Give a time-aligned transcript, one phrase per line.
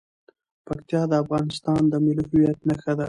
[0.65, 2.99] پکتیا د افغانستان د ملي هویت نښه ده.